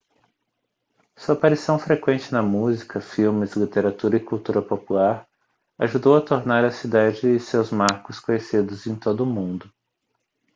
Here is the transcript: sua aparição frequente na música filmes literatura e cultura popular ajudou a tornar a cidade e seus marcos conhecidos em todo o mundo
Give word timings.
sua 1.15 1.35
aparição 1.35 1.77
frequente 1.77 2.31
na 2.31 2.41
música 2.41 2.99
filmes 2.99 3.51
literatura 3.51 4.17
e 4.17 4.19
cultura 4.19 4.59
popular 4.59 5.27
ajudou 5.77 6.17
a 6.17 6.21
tornar 6.21 6.65
a 6.65 6.71
cidade 6.71 7.27
e 7.27 7.39
seus 7.39 7.69
marcos 7.69 8.19
conhecidos 8.19 8.87
em 8.87 8.95
todo 8.95 9.19
o 9.21 9.27
mundo 9.27 9.71